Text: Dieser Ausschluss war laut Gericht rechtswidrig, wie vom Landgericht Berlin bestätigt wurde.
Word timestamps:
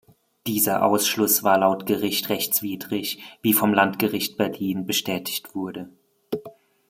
Dieser 0.47 0.83
Ausschluss 0.83 1.43
war 1.43 1.59
laut 1.59 1.85
Gericht 1.85 2.29
rechtswidrig, 2.29 3.19
wie 3.43 3.53
vom 3.53 3.71
Landgericht 3.71 4.35
Berlin 4.35 4.87
bestätigt 4.87 5.53
wurde. 5.53 5.89